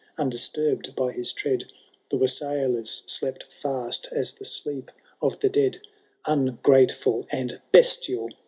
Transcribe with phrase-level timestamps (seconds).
[0.17, 1.65] Undisturbed by his tread.
[2.09, 4.89] The wassailers slept fast as the sleep
[5.21, 5.79] of the dead:
[6.25, 8.31] Ungrateful and bestial